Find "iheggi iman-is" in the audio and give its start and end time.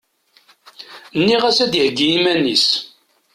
1.75-2.67